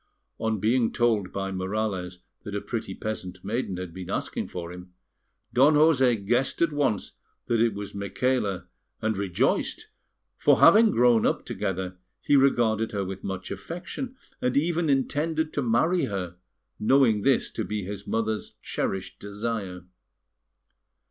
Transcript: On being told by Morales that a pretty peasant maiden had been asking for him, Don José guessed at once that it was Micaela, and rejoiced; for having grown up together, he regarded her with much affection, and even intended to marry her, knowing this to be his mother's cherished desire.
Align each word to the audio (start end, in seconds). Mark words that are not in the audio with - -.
On 0.39 0.59
being 0.59 0.91
told 0.91 1.31
by 1.31 1.51
Morales 1.51 2.23
that 2.41 2.55
a 2.55 2.59
pretty 2.61 2.95
peasant 2.95 3.45
maiden 3.45 3.77
had 3.77 3.93
been 3.93 4.09
asking 4.09 4.47
for 4.47 4.71
him, 4.73 4.95
Don 5.53 5.75
José 5.75 6.25
guessed 6.25 6.59
at 6.63 6.73
once 6.73 7.11
that 7.45 7.61
it 7.61 7.75
was 7.75 7.93
Micaela, 7.93 8.65
and 8.99 9.15
rejoiced; 9.15 9.89
for 10.37 10.59
having 10.59 10.89
grown 10.89 11.23
up 11.23 11.45
together, 11.45 11.99
he 12.19 12.35
regarded 12.35 12.93
her 12.93 13.05
with 13.05 13.23
much 13.23 13.51
affection, 13.51 14.15
and 14.41 14.57
even 14.57 14.89
intended 14.89 15.53
to 15.53 15.61
marry 15.61 16.05
her, 16.05 16.37
knowing 16.79 17.21
this 17.21 17.51
to 17.51 17.63
be 17.63 17.83
his 17.83 18.07
mother's 18.07 18.55
cherished 18.63 19.19
desire. 19.19 19.85